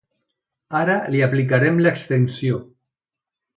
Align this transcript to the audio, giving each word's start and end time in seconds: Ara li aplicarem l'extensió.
Ara 0.79 0.95
li 1.15 1.21
aplicarem 1.27 1.79
l'extensió. 1.83 2.61